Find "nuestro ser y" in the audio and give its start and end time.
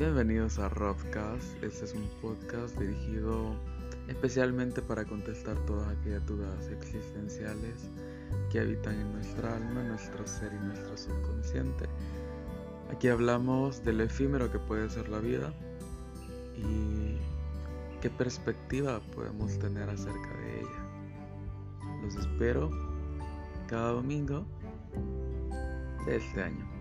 9.82-10.64